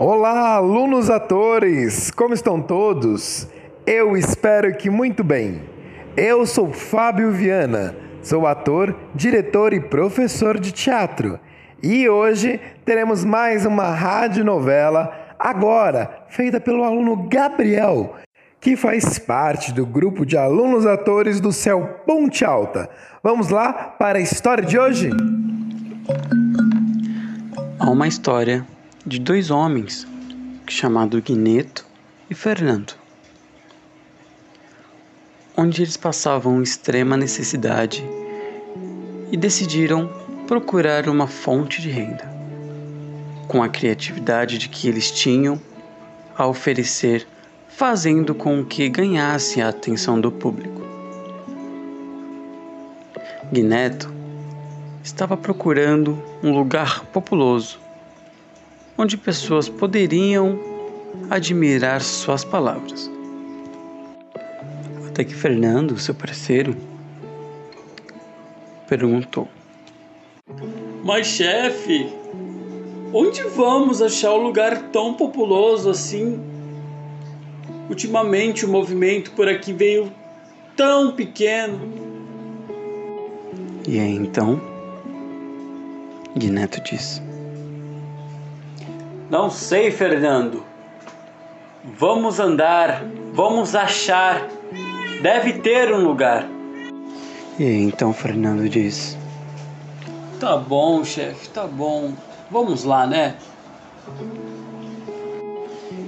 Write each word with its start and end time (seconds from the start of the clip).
Olá, 0.00 0.54
alunos 0.54 1.10
atores! 1.10 2.12
Como 2.12 2.32
estão 2.32 2.62
todos? 2.62 3.48
Eu 3.84 4.16
espero 4.16 4.72
que 4.76 4.88
muito 4.88 5.24
bem. 5.24 5.60
Eu 6.16 6.46
sou 6.46 6.72
Fábio 6.72 7.32
Viana, 7.32 7.96
sou 8.22 8.46
ator, 8.46 8.94
diretor 9.12 9.72
e 9.72 9.80
professor 9.80 10.56
de 10.60 10.70
teatro. 10.70 11.40
E 11.82 12.08
hoje 12.08 12.60
teremos 12.84 13.24
mais 13.24 13.66
uma 13.66 13.90
radionovela, 13.90 15.12
agora 15.36 16.26
feita 16.28 16.60
pelo 16.60 16.84
aluno 16.84 17.28
Gabriel, 17.28 18.14
que 18.60 18.76
faz 18.76 19.18
parte 19.18 19.72
do 19.72 19.84
grupo 19.84 20.24
de 20.24 20.36
alunos 20.38 20.86
atores 20.86 21.40
do 21.40 21.50
Céu 21.50 22.02
Ponte 22.06 22.44
Alta. 22.44 22.88
Vamos 23.20 23.48
lá 23.48 23.72
para 23.72 24.20
a 24.20 24.22
história 24.22 24.62
de 24.62 24.78
hoje? 24.78 25.10
Há 27.80 27.90
uma 27.90 28.06
história 28.06 28.64
de 29.08 29.18
dois 29.18 29.50
homens 29.50 30.06
chamados 30.68 31.22
Guineto 31.22 31.82
e 32.28 32.34
Fernando, 32.34 32.92
onde 35.56 35.80
eles 35.80 35.96
passavam 35.96 36.62
extrema 36.62 37.16
necessidade 37.16 38.04
e 39.32 39.36
decidiram 39.36 40.12
procurar 40.46 41.08
uma 41.08 41.26
fonte 41.26 41.80
de 41.80 41.88
renda. 41.88 42.30
Com 43.48 43.62
a 43.62 43.68
criatividade 43.70 44.58
de 44.58 44.68
que 44.68 44.86
eles 44.86 45.10
tinham 45.10 45.58
a 46.36 46.46
oferecer, 46.46 47.26
fazendo 47.66 48.34
com 48.34 48.62
que 48.62 48.90
ganhasse 48.90 49.62
a 49.62 49.70
atenção 49.70 50.20
do 50.20 50.30
público. 50.30 50.82
Guineto 53.50 54.12
estava 55.02 55.34
procurando 55.34 56.22
um 56.42 56.52
lugar 56.52 57.06
populoso 57.06 57.87
onde 58.98 59.16
pessoas 59.16 59.68
poderiam 59.68 60.58
admirar 61.30 62.02
suas 62.02 62.44
palavras. 62.44 63.08
Até 65.08 65.22
que 65.22 65.34
Fernando, 65.34 65.96
seu 65.96 66.14
parceiro, 66.14 66.76
perguntou: 68.88 69.46
Mas, 71.04 71.28
chefe, 71.28 72.12
onde 73.12 73.42
vamos 73.44 74.02
achar 74.02 74.34
um 74.34 74.42
lugar 74.42 74.90
tão 74.90 75.14
populoso 75.14 75.88
assim? 75.88 76.40
Ultimamente 77.88 78.66
o 78.66 78.68
movimento 78.68 79.30
por 79.30 79.48
aqui 79.48 79.72
veio 79.72 80.12
tão 80.76 81.12
pequeno. 81.12 81.80
E 83.86 83.98
aí 83.98 84.14
então, 84.14 84.60
Guineto 86.36 86.82
disse: 86.82 87.27
não 89.30 89.50
sei, 89.50 89.90
Fernando. 89.90 90.64
Vamos 91.84 92.40
andar, 92.40 93.04
vamos 93.32 93.74
achar. 93.74 94.48
Deve 95.22 95.54
ter 95.54 95.92
um 95.92 96.02
lugar. 96.02 96.46
E 97.58 97.62
aí, 97.62 97.82
então 97.82 98.12
Fernando 98.12 98.68
diz: 98.68 99.16
Tá 100.40 100.56
bom, 100.56 101.04
chefe, 101.04 101.48
tá 101.50 101.66
bom. 101.66 102.12
Vamos 102.50 102.84
lá, 102.84 103.06
né? 103.06 103.36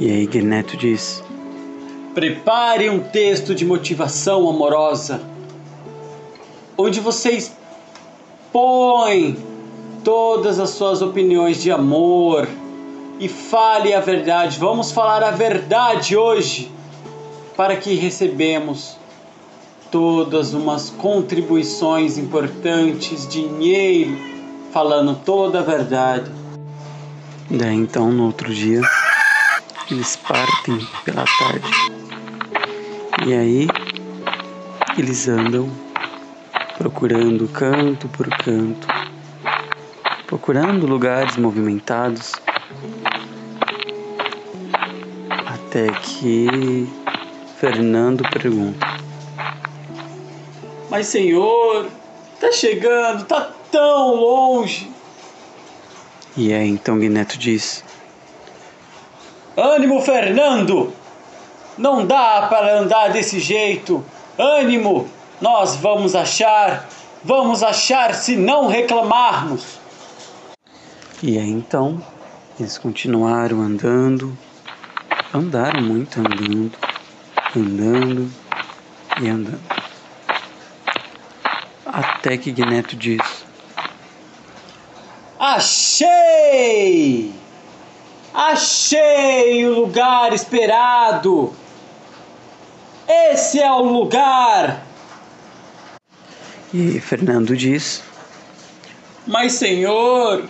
E 0.00 0.10
aí, 0.10 0.26
Guineto 0.26 0.76
diz: 0.76 1.22
Prepare 2.14 2.90
um 2.90 3.00
texto 3.00 3.54
de 3.54 3.64
motivação 3.64 4.48
amorosa, 4.48 5.20
onde 6.76 6.98
vocês 7.00 7.56
põem 8.52 9.36
todas 10.02 10.58
as 10.58 10.70
suas 10.70 11.02
opiniões 11.02 11.62
de 11.62 11.70
amor, 11.70 12.48
e 13.24 13.28
fale 13.28 13.94
a 13.94 14.00
verdade. 14.00 14.58
Vamos 14.58 14.92
falar 14.92 15.22
a 15.22 15.30
verdade 15.30 16.14
hoje, 16.14 16.70
para 17.56 17.74
que 17.74 17.94
recebemos 17.94 18.98
todas 19.90 20.52
umas 20.52 20.90
contribuições 20.90 22.18
importantes, 22.18 23.26
dinheiro, 23.26 24.14
falando 24.74 25.18
toda 25.24 25.60
a 25.60 25.62
verdade. 25.62 26.30
Daí 27.48 27.74
então, 27.74 28.12
no 28.12 28.26
outro 28.26 28.52
dia, 28.52 28.82
eles 29.90 30.16
partem 30.16 30.86
pela 31.06 31.24
tarde. 31.24 31.70
E 33.26 33.32
aí, 33.32 33.68
eles 34.98 35.28
andam 35.28 35.70
procurando 36.76 37.48
canto 37.48 38.06
por 38.08 38.28
canto, 38.28 38.86
procurando 40.26 40.86
lugares 40.86 41.38
movimentados 41.38 42.34
até 45.74 45.90
que 45.90 46.88
Fernando 47.58 48.22
pergunta: 48.30 48.86
Mas 50.88 51.08
senhor, 51.08 51.88
tá 52.40 52.52
chegando, 52.52 53.24
tá 53.24 53.50
tão 53.72 54.14
longe. 54.14 54.88
E 56.36 56.54
aí 56.54 56.68
então 56.68 57.00
Guineto 57.00 57.36
diz: 57.36 57.84
Ânimo, 59.56 60.00
Fernando! 60.00 60.92
Não 61.76 62.06
dá 62.06 62.46
para 62.48 62.78
andar 62.78 63.08
desse 63.08 63.40
jeito. 63.40 64.04
Ânimo! 64.38 65.08
Nós 65.40 65.74
vamos 65.74 66.14
achar, 66.14 66.88
vamos 67.24 67.64
achar 67.64 68.14
se 68.14 68.36
não 68.36 68.68
reclamarmos. 68.68 69.80
E 71.20 71.36
aí 71.36 71.50
então 71.50 72.00
eles 72.60 72.78
continuaram 72.78 73.60
andando 73.60 74.38
andaram 75.34 75.82
muito 75.82 76.20
andando, 76.20 76.72
andando 77.56 78.30
e 79.20 79.28
andando. 79.28 79.60
Até 81.84 82.36
que 82.36 82.52
Guineto 82.52 82.94
diz: 82.94 83.44
Achei! 85.38 87.34
Achei 88.32 89.66
o 89.66 89.74
lugar 89.74 90.32
esperado! 90.32 91.52
Esse 93.06 93.60
é 93.60 93.70
o 93.70 93.82
lugar! 93.82 94.86
E 96.72 97.00
Fernando 97.00 97.56
diz: 97.56 98.04
Mas, 99.26 99.54
senhor, 99.54 100.48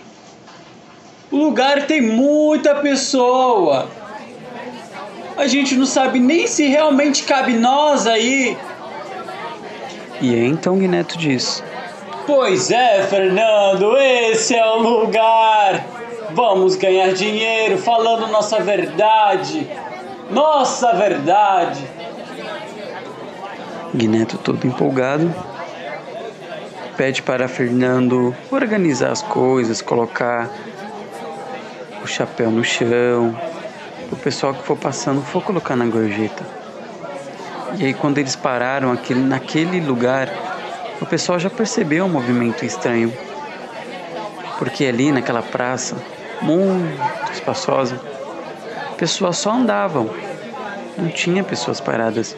o 1.31 1.37
lugar 1.37 1.87
tem 1.87 2.01
muita 2.01 2.75
pessoa 2.75 4.04
a 5.37 5.47
gente 5.47 5.75
não 5.75 5.85
sabe 5.85 6.19
nem 6.19 6.47
se 6.47 6.67
realmente 6.67 7.23
cabe 7.23 7.53
nós 7.53 8.07
aí. 8.07 8.57
E 10.21 10.33
aí 10.33 10.45
então 10.45 10.77
Guineto 10.77 11.17
diz: 11.17 11.63
Pois 12.25 12.71
é, 12.71 13.03
Fernando, 13.03 13.97
esse 13.97 14.55
é 14.55 14.65
o 14.65 14.79
lugar. 14.79 15.85
Vamos 16.31 16.75
ganhar 16.75 17.13
dinheiro 17.13 17.77
falando 17.77 18.27
nossa 18.27 18.59
verdade. 18.59 19.69
Nossa 20.29 20.93
verdade. 20.93 21.87
Guineto 23.93 24.37
todo 24.37 24.65
empolgado 24.65 25.33
pede 26.97 27.21
para 27.21 27.47
Fernando 27.47 28.35
organizar 28.49 29.11
as 29.11 29.21
coisas, 29.21 29.81
colocar 29.81 30.49
o 32.03 32.07
chapéu 32.07 32.49
no 32.49 32.63
chão, 32.63 33.37
o 34.11 34.15
pessoal 34.15 34.53
que 34.53 34.63
for 34.63 34.77
passando 34.77 35.21
for 35.21 35.43
colocar 35.43 35.75
na 35.75 35.85
gorjeta. 35.85 36.45
E 37.77 37.85
aí 37.85 37.93
quando 37.93 38.17
eles 38.17 38.35
pararam 38.35 38.91
aquele, 38.91 39.19
naquele 39.19 39.79
lugar, 39.79 40.29
o 41.01 41.05
pessoal 41.05 41.37
já 41.39 41.49
percebeu 41.49 42.05
um 42.05 42.09
movimento 42.09 42.63
estranho. 42.63 43.13
Porque 44.57 44.85
ali 44.85 45.11
naquela 45.11 45.41
praça, 45.41 45.97
muito 46.41 47.33
espaçosa, 47.33 47.99
pessoas 48.97 49.37
só 49.37 49.51
andavam. 49.51 50.09
Não 50.97 51.09
tinha 51.09 51.43
pessoas 51.43 51.81
paradas. 51.81 52.35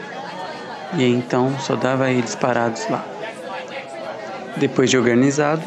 E 0.94 1.04
aí, 1.04 1.14
então 1.14 1.54
só 1.60 1.76
dava 1.76 2.10
eles 2.10 2.34
parados 2.34 2.90
lá. 2.90 3.06
Depois 4.56 4.90
de 4.90 4.98
organizado, 4.98 5.62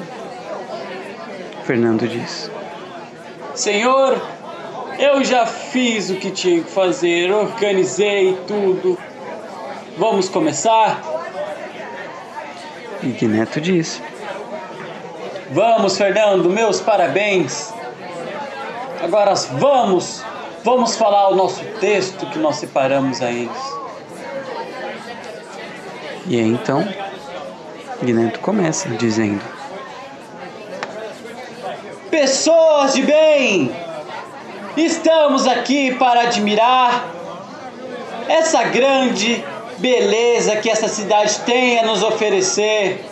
Fernando 1.65 2.09
disse: 2.09 2.51
Senhor, 3.55 4.21
eu 5.01 5.25
já 5.25 5.47
fiz 5.47 6.11
o 6.11 6.17
que 6.17 6.31
tinha 6.31 6.63
que 6.63 6.71
fazer, 6.71 7.33
organizei 7.33 8.37
tudo. 8.47 8.99
Vamos 9.97 10.29
começar? 10.29 11.01
E 13.03 13.27
Neto 13.27 13.63
disse: 13.63 14.03
Vamos, 15.51 15.97
Fernando, 15.97 16.51
meus 16.51 16.83
parabéns. 16.83 17.73
Agora 19.03 19.35
vamos, 19.35 20.23
vamos 20.63 20.95
falar 20.97 21.31
o 21.31 21.35
nosso 21.35 21.65
texto 21.81 22.27
que 22.27 22.39
nós 22.39 22.57
separamos 22.57 23.23
a 23.23 23.31
eles. 23.31 23.81
E 26.27 26.39
aí 26.39 26.47
então, 26.47 26.87
Guineto 28.03 28.39
começa 28.41 28.87
dizendo: 28.91 29.43
Pessoas 32.11 32.93
de 32.93 33.03
bem! 33.03 33.90
Estamos 34.77 35.49
aqui 35.49 35.95
para 35.95 36.23
admirar 36.23 37.05
essa 38.29 38.63
grande 38.63 39.45
beleza 39.79 40.57
que 40.57 40.71
essa 40.71 40.87
cidade 40.87 41.41
tem 41.41 41.81
a 41.81 41.87
nos 41.87 42.05
oferecer. 42.05 43.05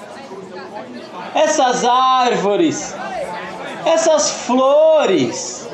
Essas 1.34 1.84
árvores, 1.84 2.94
essas 3.84 4.30
flores, 4.30 5.68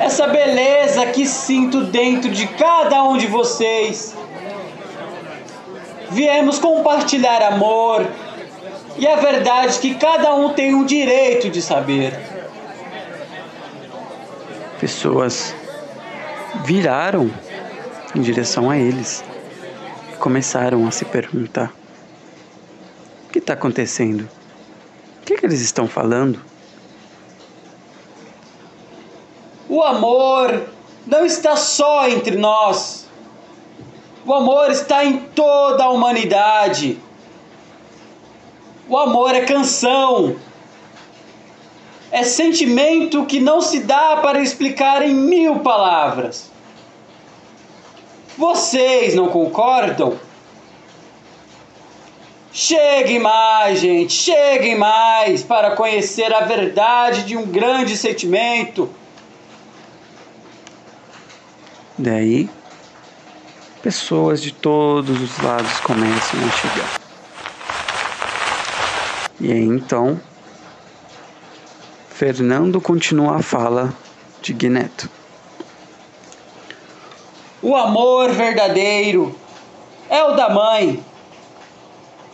essa 0.00 0.26
beleza 0.26 1.06
que 1.06 1.24
sinto 1.24 1.84
dentro 1.84 2.28
de 2.28 2.48
cada 2.48 3.04
um 3.04 3.16
de 3.16 3.28
vocês. 3.28 4.16
Viemos 6.10 6.58
compartilhar 6.58 7.42
amor 7.42 8.08
e 8.98 9.06
a 9.06 9.16
verdade 9.16 9.78
que 9.78 9.94
cada 9.94 10.34
um 10.34 10.52
tem 10.52 10.74
o 10.74 10.84
direito 10.84 11.48
de 11.48 11.62
saber. 11.62 12.39
Pessoas 14.80 15.54
viraram 16.64 17.30
em 18.14 18.22
direção 18.22 18.70
a 18.70 18.78
eles 18.78 19.22
e 20.10 20.16
começaram 20.16 20.88
a 20.88 20.90
se 20.90 21.04
perguntar: 21.04 21.70
o 23.26 23.30
que 23.30 23.40
está 23.40 23.52
acontecendo? 23.52 24.26
O 25.20 25.26
que, 25.26 25.36
que 25.36 25.44
eles 25.44 25.60
estão 25.60 25.86
falando? 25.86 26.40
O 29.68 29.82
amor 29.82 30.62
não 31.06 31.26
está 31.26 31.56
só 31.56 32.08
entre 32.08 32.36
nós. 32.36 33.06
O 34.24 34.32
amor 34.32 34.70
está 34.70 35.04
em 35.04 35.18
toda 35.18 35.84
a 35.84 35.90
humanidade. 35.90 36.98
O 38.88 38.96
amor 38.96 39.34
é 39.34 39.42
canção. 39.42 40.36
É 42.10 42.24
sentimento 42.24 43.24
que 43.24 43.38
não 43.38 43.60
se 43.60 43.80
dá 43.80 44.16
para 44.16 44.40
explicar 44.40 45.02
em 45.02 45.14
mil 45.14 45.60
palavras. 45.60 46.50
Vocês 48.36 49.14
não 49.14 49.28
concordam? 49.28 50.18
Cheguem 52.52 53.20
mais, 53.20 53.78
gente, 53.78 54.12
cheguem 54.12 54.76
mais 54.76 55.44
para 55.44 55.76
conhecer 55.76 56.34
a 56.34 56.40
verdade 56.40 57.24
de 57.24 57.36
um 57.36 57.46
grande 57.46 57.96
sentimento. 57.96 58.90
Daí, 61.96 62.50
pessoas 63.82 64.42
de 64.42 64.52
todos 64.52 65.20
os 65.20 65.38
lados 65.38 65.78
começam 65.80 66.40
a 66.40 66.50
chegar. 66.50 67.00
E 69.38 69.52
aí 69.52 69.64
então, 69.64 70.20
Fernando 72.20 72.82
continua 72.82 73.36
a 73.36 73.42
fala 73.42 73.94
de 74.42 74.52
Guineto. 74.52 75.08
O 77.62 77.74
amor 77.74 78.30
verdadeiro 78.32 79.34
é 80.06 80.22
o 80.24 80.34
da 80.34 80.50
mãe 80.50 81.02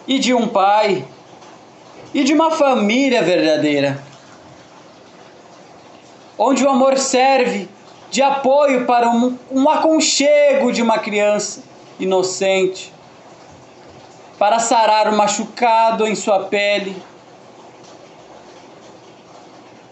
e 0.05 0.19
de 0.19 0.35
um 0.35 0.49
pai 0.49 1.07
e 2.13 2.25
de 2.25 2.33
uma 2.33 2.51
família 2.51 3.23
verdadeira, 3.23 4.03
onde 6.37 6.65
o 6.65 6.69
amor 6.69 6.99
serve 6.99 7.69
de 8.11 8.21
apoio 8.23 8.87
para 8.87 9.09
um, 9.09 9.39
um 9.53 9.71
aconchego 9.71 10.73
de 10.73 10.83
uma 10.83 10.99
criança 10.99 11.63
inocente 12.01 12.93
para 14.37 14.59
sarar 14.59 15.07
o 15.15 15.17
machucado 15.17 16.09
em 16.09 16.17
sua 16.17 16.41
pele. 16.47 17.01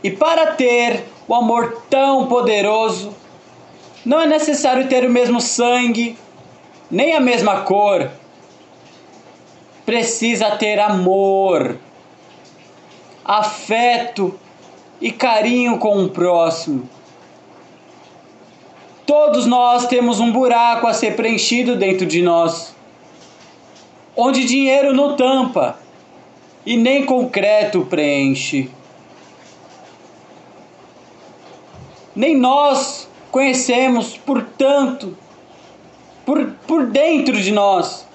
E 0.05 0.11
para 0.11 0.53
ter 0.53 1.05
o 1.27 1.35
amor 1.35 1.83
tão 1.91 2.27
poderoso, 2.27 3.13
não 4.05 4.21
é 4.21 4.27
necessário 4.27 4.87
ter 4.87 5.05
o 5.05 5.11
mesmo 5.11 5.41
sangue, 5.41 6.17
nem 6.91 7.17
a 7.17 7.21
mesma 7.21 7.63
cor. 7.63 8.11
Precisa 9.85 10.53
ter 10.53 10.79
amor, 10.79 11.79
afeto 13.25 14.39
e 15.01 15.11
carinho 15.11 15.79
com 15.79 16.05
o 16.05 16.09
próximo. 16.09 16.89
Todos 19.07 19.47
nós 19.47 19.87
temos 19.87 20.21
um 20.21 20.31
buraco 20.31 20.87
a 20.87 20.95
ser 20.95 21.17
preenchido 21.17 21.75
dentro 21.75 22.07
de 22.07 22.23
nós 22.23 22.75
onde 24.17 24.45
dinheiro 24.45 24.93
não 24.93 25.17
tampa 25.17 25.77
e 26.65 26.77
nem 26.77 27.05
concreto 27.05 27.85
preenche. 27.87 28.71
Nem 32.15 32.37
nós 32.37 33.09
conhecemos, 33.31 34.17
portanto, 34.17 35.17
por, 36.25 36.53
por 36.67 36.87
dentro 36.87 37.41
de 37.41 37.51
nós, 37.51 38.07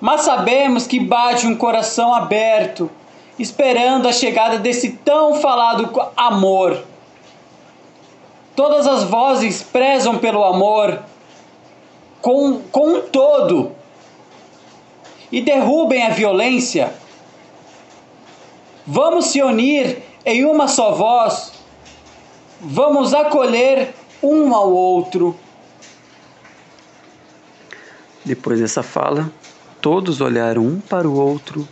mas 0.00 0.22
sabemos 0.22 0.86
que 0.86 0.98
bate 0.98 1.46
um 1.46 1.56
coração 1.56 2.14
aberto, 2.14 2.90
esperando 3.38 4.08
a 4.08 4.12
chegada 4.12 4.58
desse 4.58 4.92
tão 4.92 5.34
falado 5.34 5.90
amor. 6.16 6.82
Todas 8.54 8.86
as 8.86 9.04
vozes 9.04 9.62
prezam 9.62 10.18
pelo 10.18 10.42
amor 10.42 11.02
com, 12.22 12.60
com 12.72 12.94
um 12.94 13.00
todo 13.02 13.72
e 15.30 15.40
derrubem 15.40 16.02
a 16.02 16.10
violência. 16.10 16.94
Vamos 18.86 19.26
se 19.26 19.42
unir 19.42 20.02
em 20.24 20.44
uma 20.44 20.68
só 20.68 20.92
voz. 20.92 21.52
Vamos 22.60 23.12
acolher 23.12 23.94
um 24.22 24.54
ao 24.54 24.70
outro. 24.70 25.36
Depois 28.24 28.60
dessa 28.60 28.82
fala, 28.82 29.30
todos 29.80 30.20
olharam 30.20 30.66
um 30.66 30.80
para 30.80 31.08
o 31.08 31.14
outro, 31.14 31.66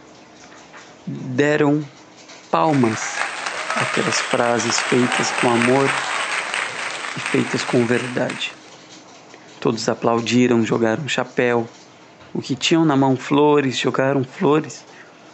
deram 1.07 1.85
palmas 2.51 3.17
aquelas 3.75 4.21
frases 4.21 4.79
feitas 4.79 5.31
com 5.41 5.49
amor 5.49 5.91
e 7.17 7.21
feitas 7.21 7.65
com 7.65 7.85
verdade. 7.85 8.53
Todos 9.61 9.89
aplaudiram, 9.89 10.65
jogaram 10.65 11.09
chapéu, 11.09 11.67
o 12.33 12.41
que 12.41 12.55
tinham 12.55 12.85
na 12.85 12.97
mão 12.97 13.17
flores, 13.17 13.79
jogaram 13.79 14.23
flores, 14.23 14.85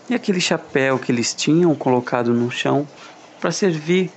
e 0.08 0.14
aquele 0.14 0.40
chapéu 0.40 0.98
que 0.98 1.12
eles 1.12 1.34
tinham 1.34 1.74
colocado 1.74 2.32
no 2.32 2.50
chão 2.50 2.86
para 3.40 3.52
servir, 3.52 4.10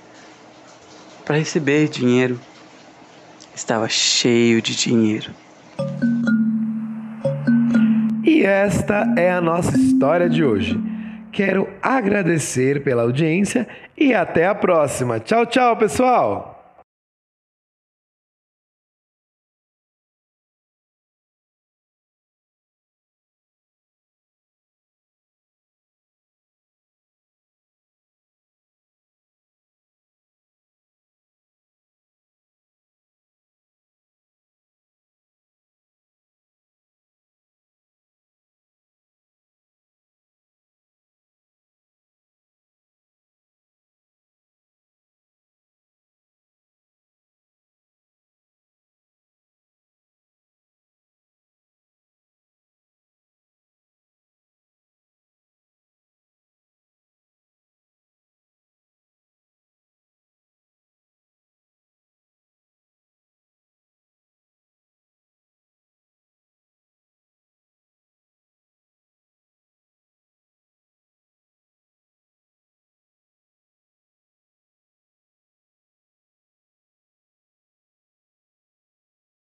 para 1.24 1.38
receber 1.38 1.88
dinheiro, 1.88 2.38
estava 3.54 3.88
cheio 3.88 4.60
de 4.60 4.76
dinheiro. 4.76 5.30
E 8.22 8.42
esta 8.42 9.14
é 9.16 9.30
a 9.30 9.40
nossa 9.40 9.76
história 9.76 10.28
de 10.28 10.44
hoje. 10.44 10.78
Quero 11.32 11.68
agradecer 11.82 12.82
pela 12.82 13.02
audiência 13.02 13.66
e 13.96 14.14
até 14.14 14.46
a 14.46 14.54
próxima. 14.54 15.18
Tchau, 15.18 15.46
tchau, 15.46 15.76
pessoal! 15.76 16.53